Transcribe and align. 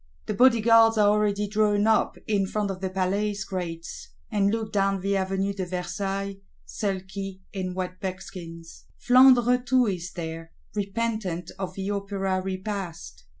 The 0.25 0.33
Bodyguards 0.33 0.97
are 0.97 1.09
already 1.09 1.47
drawn 1.47 1.85
up 1.85 2.17
in 2.25 2.47
front 2.47 2.71
of 2.71 2.81
the 2.81 2.89
Palace 2.89 3.43
Grates; 3.43 4.09
and 4.31 4.49
look 4.49 4.73
down 4.73 5.01
the 5.01 5.15
Avenue 5.15 5.53
de 5.53 5.63
Versailles; 5.63 6.37
sulky, 6.65 7.43
in 7.53 7.75
wet 7.75 7.99
buckskins. 8.01 8.85
Flandre 8.97 9.63
too 9.63 9.85
is 9.85 10.13
there, 10.13 10.53
repentant 10.73 11.51
of 11.59 11.75
the 11.75 11.91
Opera 11.91 12.41
Repast. 12.41 13.25